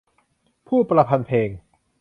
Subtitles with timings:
[0.67, 1.49] ผู้ประพันธ์เพลง